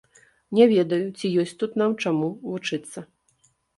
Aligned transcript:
Не 0.59 0.65
ведаю, 0.71 1.03
ці 1.17 1.31
ёсць 1.43 1.53
тут 1.59 1.77
нам 1.81 1.91
чаму 2.07 2.27
вучыцца. 2.49 2.99